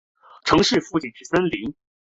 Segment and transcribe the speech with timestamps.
[0.45, 1.75] 城市附近是森林。